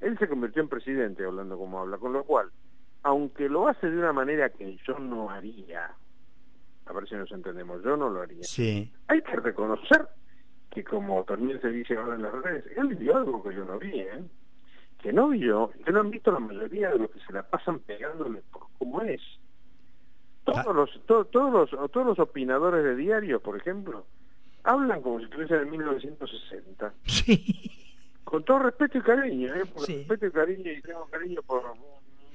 Él 0.00 0.18
se 0.18 0.28
convirtió 0.28 0.62
en 0.62 0.68
presidente 0.68 1.24
hablando 1.24 1.56
como 1.56 1.78
habla, 1.78 1.96
con 1.98 2.12
lo 2.12 2.24
cual 2.24 2.50
aunque 3.04 3.48
lo 3.48 3.68
hace 3.68 3.90
de 3.90 3.98
una 3.98 4.12
manera 4.12 4.48
que 4.48 4.76
yo 4.86 4.98
no 4.98 5.30
haría, 5.30 5.90
a 6.86 6.92
ver 6.92 7.08
si 7.08 7.14
nos 7.14 7.30
entendemos, 7.30 7.82
yo 7.84 7.96
no 7.96 8.08
lo 8.08 8.22
haría. 8.22 8.42
Sí. 8.42 8.90
Hay 9.08 9.22
que 9.22 9.36
reconocer 9.36 10.08
que 10.70 10.82
como 10.82 11.22
también 11.24 11.60
se 11.60 11.68
dice 11.68 11.96
ahora 11.96 12.16
en 12.16 12.22
las 12.22 12.32
redes, 12.32 12.64
él 12.76 12.96
vio 12.96 13.16
algo 13.16 13.42
que 13.42 13.54
yo 13.54 13.64
no 13.64 13.78
vi, 13.78 14.00
¿eh? 14.00 14.24
que 15.00 15.12
no 15.12 15.28
vio, 15.28 15.70
que 15.84 15.92
no 15.92 16.00
han 16.00 16.10
visto 16.10 16.32
la 16.32 16.40
mayoría 16.40 16.90
de 16.90 16.98
los 16.98 17.10
que 17.10 17.20
se 17.20 17.32
la 17.34 17.42
pasan 17.42 17.78
pegándole 17.80 18.42
por 18.50 18.62
cómo 18.78 19.02
es. 19.02 19.20
Todos 20.44 20.74
los, 20.74 21.06
todos 21.06 21.52
los, 21.52 21.90
todos 21.90 22.06
los 22.06 22.18
opinadores 22.18 22.82
de 22.84 22.96
diarios, 22.96 23.42
por 23.42 23.56
ejemplo, 23.56 24.06
hablan 24.62 25.02
como 25.02 25.18
si 25.18 25.26
estuviesen 25.26 25.60
en 25.60 25.70
1960. 25.70 26.94
Sí. 27.04 27.70
Con 28.24 28.44
todo 28.44 28.60
respeto 28.60 28.96
y 28.98 29.02
cariño, 29.02 29.54
¿eh? 29.54 29.66
Por 29.66 29.86
respeto 29.86 30.26
y 30.26 30.30
cariño, 30.30 30.72
y 30.72 30.80
tengo 30.80 31.06
cariño 31.06 31.42
por 31.42 31.62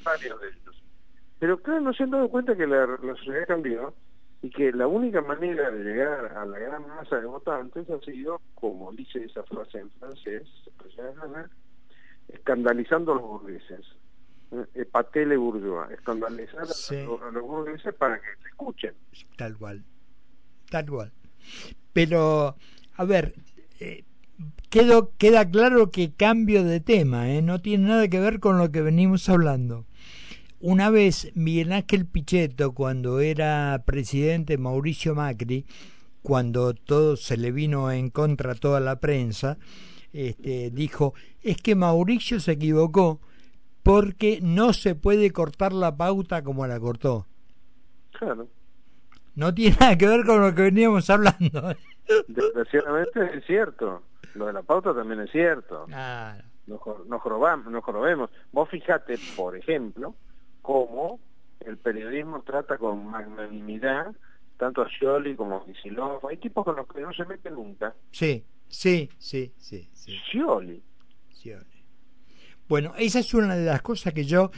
varios 0.04 0.40
de 0.42 0.48
ellos. 0.48 0.84
Pero 1.40 1.62
claro, 1.62 1.82
no 1.82 1.94
se 1.94 2.04
han 2.04 2.12
dado 2.12 2.30
cuenta 2.30 2.56
que 2.56 2.68
la, 2.68 2.86
la 2.86 3.16
sociedad 3.16 3.48
cambió 3.48 3.94
y 4.42 4.50
que 4.50 4.72
la 4.72 4.88
única 4.88 5.22
manera 5.22 5.70
de 5.70 5.84
llegar 5.84 6.38
a 6.38 6.46
la 6.46 6.60
gran 6.60 6.88
masa 6.88 7.18
de 7.20 7.26
votantes 7.26 7.90
ha 7.90 8.00
sido, 8.00 8.42
como 8.56 8.92
dice 8.94 9.24
esa 9.24 9.44
frase 9.44 9.80
en 9.80 9.90
francés, 9.92 10.44
escandalizando 12.30 13.12
a 13.12 13.16
los 13.16 13.24
burgueses. 13.24 13.86
Eh, 14.52 14.86
patele 14.86 15.38
bourgeois, 15.38 15.92
escandalizar 15.92 16.64
a, 16.64 17.32
los 17.32 17.44
burgueses 17.44 17.94
para 17.94 18.20
que 18.20 18.28
se 18.42 18.50
escuchen. 18.50 18.94
Tal 19.38 19.58
cual, 19.58 19.84
tal 20.72 20.88
cual. 20.88 21.12
Pero, 21.94 22.56
a 22.96 23.04
ver, 23.04 23.36
eh, 23.80 24.06
quedó, 24.70 25.12
queda 25.18 25.50
claro 25.50 25.92
que 25.92 26.14
cambio 26.14 26.64
de 26.64 26.80
tema, 26.80 27.30
¿eh? 27.30 27.42
no 27.42 27.62
tiene 27.62 27.90
nada 27.90 28.08
que 28.08 28.20
ver 28.20 28.40
con 28.40 28.58
lo 28.58 28.72
que 28.72 28.82
venimos 28.82 29.30
hablando. 29.30 29.86
Una 30.62 30.90
vez 30.90 31.32
Miguel 31.36 31.72
Ángel 31.72 32.06
Pichetto, 32.06 32.74
cuando 32.74 33.22
era 33.22 33.82
presidente 33.86 34.58
Mauricio 34.58 35.16
Macri, 35.16 35.66
cuando 36.22 36.74
todo 36.74 37.16
se 37.16 37.38
le 37.38 37.54
vino 37.54 37.90
en 37.92 38.10
contra 38.10 38.52
a 38.52 38.56
toda 38.56 38.82
la 38.82 39.00
prensa, 39.00 39.58
este, 40.12 40.70
dijo, 40.72 41.14
es 41.42 41.58
que 41.62 41.76
Mauricio 41.76 42.42
se 42.42 42.54
equivocó 42.54 43.22
porque 43.84 44.40
no 44.42 44.74
se 44.74 44.96
puede 44.96 45.32
cortar 45.32 45.72
la 45.72 45.96
pauta 45.96 46.44
como 46.44 46.68
la 46.68 46.78
cortó. 46.78 47.26
Claro. 48.12 48.50
No 49.36 49.54
tiene 49.54 49.78
nada 49.80 49.98
que 49.98 50.08
ver 50.08 50.26
con 50.26 50.42
lo 50.42 50.54
que 50.54 50.64
veníamos 50.64 51.10
hablando. 51.10 51.74
Desgraciadamente 52.28 53.38
es 53.38 53.46
cierto. 53.46 54.04
Lo 54.34 54.48
de 54.48 54.54
la 54.54 54.64
pauta 54.64 54.94
también 54.94 55.22
es 55.22 55.32
cierto. 55.32 55.86
Claro. 55.86 56.44
Nos, 56.68 56.82
nos, 57.08 57.24
robamos, 57.24 57.72
nos 57.72 57.86
robemos. 57.86 58.30
Vos 58.52 58.70
fijate, 58.70 59.18
por 59.38 59.56
ejemplo, 59.56 60.16
cómo 60.70 61.20
el 61.62 61.78
periodismo 61.78 62.44
trata 62.44 62.78
con 62.78 63.08
magnanimidad 63.08 64.14
tanto 64.56 64.84
a 64.84 64.88
Scioli 64.88 65.36
como 65.36 65.56
a 65.56 65.66
Kisilov. 65.66 66.28
Hay 66.28 66.38
tipos 66.38 66.64
con 66.64 66.76
los 66.76 66.88
que 66.88 67.02
no 67.02 67.12
se 67.12 67.26
mete 67.26 67.50
nunca. 67.50 67.96
Sí, 68.12 68.46
sí, 68.68 69.10
sí, 69.18 69.52
sí. 69.58 69.90
sí. 69.92 70.16
Scioli. 70.28 70.84
Bueno, 72.68 72.94
esa 73.00 73.18
es 73.18 73.34
una 73.34 73.56
de 73.56 73.66
las 73.66 73.82
cosas 73.82 74.14
que 74.14 74.26
yo 74.26 74.52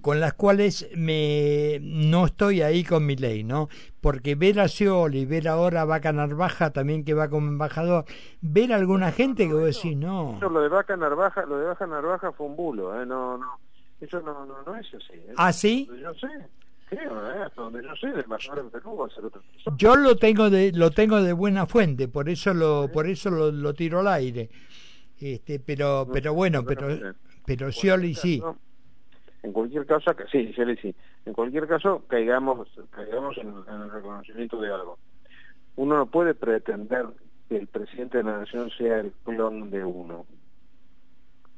con 0.00 0.18
las 0.18 0.34
cuales 0.34 0.90
me 0.96 1.78
no 1.82 2.26
estoy 2.26 2.62
ahí 2.62 2.82
con 2.82 3.06
mi 3.06 3.14
ley, 3.14 3.44
¿no? 3.44 3.68
Porque 4.00 4.34
ver 4.34 4.58
a 4.58 4.66
Scioli, 4.66 5.24
ver 5.24 5.46
ahora 5.46 5.82
a 5.82 5.84
Vaca 5.84 6.12
Narvaja 6.12 6.72
también 6.72 7.04
que 7.04 7.14
va 7.14 7.28
como 7.28 7.46
embajador, 7.46 8.06
ver 8.40 8.72
a 8.72 8.76
alguna 8.76 9.12
gente 9.12 9.46
que 9.46 9.54
vos 9.54 9.66
decís, 9.66 9.96
no. 9.96 10.36
lo 10.40 10.60
de 10.60 10.68
Vaca 10.68 10.96
Narvaja, 10.96 11.46
lo 11.46 11.58
de 11.58 11.66
Vaca 11.66 11.86
Narvaja 11.86 12.32
fue 12.32 12.48
un 12.48 12.56
bulo, 12.56 13.00
¿eh? 13.00 13.06
No, 13.06 13.38
no 13.38 13.60
eso 14.00 14.20
no, 14.20 14.44
no, 14.46 14.62
no 14.62 14.76
es 14.76 14.86
así. 14.94 15.14
¿eh? 15.14 15.32
¿Ah, 15.36 15.52
sí? 15.52 15.88
Yo 16.00 16.14
sé. 16.14 16.28
Creo, 16.88 17.30
¿eh? 17.30 17.42
hasta 17.44 17.62
donde 17.62 17.82
yo 17.82 17.96
sé, 17.96 18.08
del 18.08 18.20
embajador 18.20 18.58
en 18.64 18.70
Perú 18.70 18.96
va 18.96 19.06
a 19.06 19.10
ser 19.10 19.24
otra 19.24 19.40
persona. 19.40 19.76
Yo 19.78 19.96
lo 19.96 20.16
tengo 20.16 20.50
de 20.50 20.72
lo 20.72 20.90
tengo 20.90 21.22
de 21.22 21.32
buena 21.32 21.66
fuente, 21.66 22.08
por 22.08 22.28
eso 22.28 22.52
lo 22.52 22.90
por 22.92 23.06
eso 23.06 23.30
lo, 23.30 23.50
lo 23.50 23.72
tiro 23.72 24.00
al 24.00 24.08
aire. 24.08 24.50
Este, 25.18 25.60
pero 25.60 26.06
pero 26.12 26.34
bueno, 26.34 26.62
pero 26.64 27.14
pero 27.46 27.72
Scioli 27.72 28.14
sí. 28.14 28.42
En 29.42 29.52
cualquier 29.52 29.86
caso, 29.86 30.14
sí, 30.30 30.52
Scioli 30.52 30.76
sí. 30.76 30.94
En 31.24 31.32
cualquier 31.32 31.66
caso, 31.66 32.04
caigamos 32.06 32.68
caigamos 32.90 33.36
en, 33.38 33.48
en 33.48 33.80
el 33.82 33.90
reconocimiento 33.90 34.60
de 34.60 34.72
algo. 34.72 34.98
Uno 35.76 35.96
no 35.96 36.06
puede 36.06 36.34
pretender 36.34 37.06
que 37.48 37.56
el 37.56 37.66
presidente 37.66 38.18
de 38.18 38.24
la 38.24 38.38
nación 38.38 38.70
sea 38.76 39.00
el 39.00 39.12
clon 39.24 39.70
de 39.70 39.84
uno. 39.84 40.26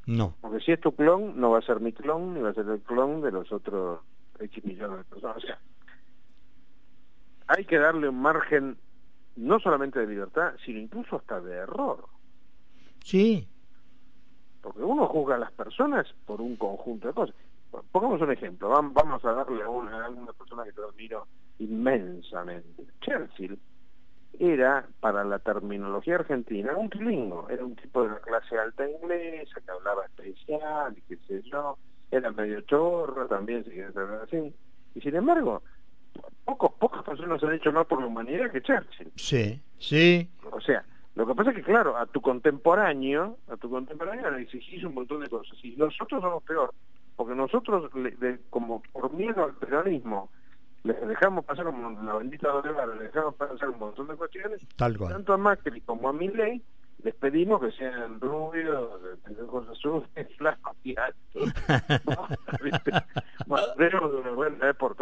No. 0.06 0.36
Porque 0.40 0.60
si 0.60 0.72
es 0.72 0.80
tu 0.80 0.94
clon, 0.94 1.38
no 1.38 1.50
va 1.50 1.58
a 1.58 1.62
ser 1.62 1.80
mi 1.80 1.92
clon, 1.92 2.34
ni 2.34 2.40
va 2.40 2.50
a 2.50 2.54
ser 2.54 2.66
el 2.68 2.80
clon 2.80 3.20
de 3.20 3.32
los 3.32 3.50
otros 3.52 4.00
X 4.38 4.64
millones 4.64 4.98
de 4.98 5.04
personas. 5.04 5.36
O 5.36 5.40
sea, 5.40 5.58
hay 7.48 7.64
que 7.64 7.78
darle 7.78 8.08
un 8.08 8.20
margen 8.20 8.78
no 9.36 9.58
solamente 9.60 9.98
de 9.98 10.06
libertad, 10.06 10.54
sino 10.64 10.78
incluso 10.78 11.16
hasta 11.16 11.40
de 11.40 11.54
error. 11.54 12.06
Sí. 13.04 13.48
Porque 14.62 14.82
uno 14.82 15.06
juzga 15.06 15.36
a 15.36 15.38
las 15.38 15.52
personas 15.52 16.06
por 16.24 16.40
un 16.40 16.56
conjunto 16.56 17.08
de 17.08 17.14
cosas. 17.14 17.36
Pongamos 17.92 18.20
un 18.20 18.32
ejemplo, 18.32 18.70
vamos 18.70 19.24
a 19.24 19.32
darle 19.32 19.62
a 19.62 19.68
una, 19.68 20.06
a 20.06 20.08
una 20.08 20.32
persona 20.32 20.64
que 20.64 20.72
te 20.72 20.82
admiro 20.82 21.26
inmensamente. 21.58 22.86
Churchill 23.00 23.58
era, 24.38 24.86
para 25.00 25.24
la 25.24 25.38
terminología 25.38 26.16
argentina, 26.16 26.76
un 26.76 26.90
trilingüe, 26.90 27.52
era 27.52 27.64
un 27.64 27.76
tipo 27.76 28.02
de 28.02 28.10
la 28.10 28.20
clase 28.20 28.58
alta 28.58 28.88
inglesa 28.88 29.60
que 29.64 29.70
hablaba 29.70 30.04
especial 30.04 30.94
y 30.96 31.00
qué 31.02 31.16
sé 31.26 31.42
yo, 31.50 31.78
era 32.10 32.30
medio 32.30 32.60
chorro 32.62 33.26
también, 33.26 33.64
si 33.64 33.70
quieres 33.70 33.94
saber 33.94 34.20
así. 34.22 34.54
Y 34.94 35.00
sin 35.00 35.16
embargo, 35.16 35.62
pocos, 36.44 36.72
pocas 36.78 37.02
personas 37.02 37.42
han 37.42 37.54
hecho 37.54 37.72
más 37.72 37.86
por 37.86 38.00
la 38.00 38.06
humanidad 38.06 38.50
que 38.50 38.62
Churchill. 38.62 39.12
Sí, 39.16 39.60
sí. 39.78 40.30
O 40.50 40.60
sea, 40.60 40.84
lo 41.14 41.26
que 41.26 41.34
pasa 41.34 41.50
es 41.50 41.56
que, 41.56 41.62
claro, 41.62 41.96
a 41.96 42.06
tu 42.06 42.20
contemporáneo, 42.20 43.38
a 43.48 43.56
tu 43.56 43.70
contemporáneo 43.70 44.30
le 44.30 44.42
exigís 44.42 44.84
un 44.84 44.94
montón 44.94 45.20
de 45.20 45.28
cosas. 45.28 45.58
Y 45.62 45.74
nosotros 45.76 46.20
somos 46.20 46.42
peor, 46.42 46.72
porque 47.16 47.34
nosotros, 47.34 47.90
como 48.50 48.82
por 48.92 49.12
miedo 49.12 49.44
al 49.44 49.54
peronismo, 49.54 50.30
les 50.86 51.08
dejamos 51.08 51.44
pasar 51.44 51.66
como 51.66 51.90
la 52.02 52.14
bendita 52.14 52.52
Bolívar, 52.52 52.88
les 52.88 53.12
dejamos 53.12 53.34
pasar 53.34 53.68
un 53.68 53.78
montón 53.78 54.06
de 54.06 54.14
cuestiones, 54.14 54.60
tanto 54.76 55.32
a 55.32 55.36
Macri 55.36 55.80
como 55.80 56.08
a 56.08 56.12
Milley, 56.12 56.62
les 57.02 57.14
pedimos 57.14 57.60
que 57.60 57.72
sean 57.72 58.20
rubios, 58.20 59.02
de 59.02 59.42
ojos 59.42 59.68
azules, 59.68 60.08
flacos 60.36 60.76
y 60.84 60.94
altos. 60.98 61.52
bueno, 64.34 64.56
es 64.64 64.76
por 64.76 64.96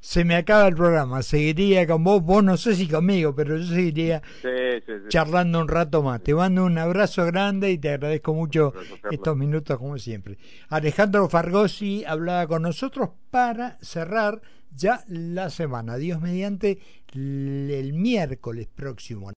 Se 0.00 0.24
me 0.24 0.36
acaba 0.36 0.68
el 0.68 0.74
programa, 0.74 1.22
seguiría 1.22 1.86
con 1.86 2.04
vos, 2.04 2.22
vos 2.22 2.44
no 2.44 2.56
sé 2.56 2.74
si 2.74 2.86
conmigo, 2.88 3.34
pero 3.34 3.56
yo 3.56 3.64
seguiría 3.64 4.22
charlando 5.08 5.60
un 5.60 5.68
rato 5.68 6.02
más. 6.02 6.22
Te 6.22 6.34
mando 6.34 6.64
un 6.64 6.78
abrazo 6.78 7.24
grande 7.26 7.70
y 7.70 7.78
te 7.78 7.90
agradezco 7.90 8.34
mucho 8.34 8.72
estos 9.10 9.36
minutos 9.36 9.78
como 9.78 9.98
siempre. 9.98 10.38
Alejandro 10.68 11.28
Fargosi 11.28 12.04
hablaba 12.04 12.46
con 12.46 12.62
nosotros 12.62 13.10
para 13.30 13.78
cerrar 13.80 14.40
ya 14.74 15.04
la 15.08 15.50
semana. 15.50 15.96
Dios 15.96 16.20
mediante 16.20 16.78
el 17.14 17.92
miércoles 17.94 18.68
próximo. 18.74 19.30